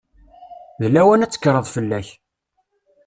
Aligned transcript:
D 0.81 0.83
lawan 0.93 1.23
ad 1.25 1.31
tekkreḍ 1.31 1.65
fell-ak. 1.75 2.07